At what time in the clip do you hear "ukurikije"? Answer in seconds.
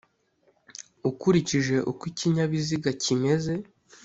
1.09-1.75